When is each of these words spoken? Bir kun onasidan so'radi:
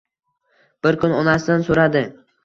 Bir 0.87 0.95
kun 1.03 1.13
onasidan 1.17 1.65
so'radi: 1.67 2.03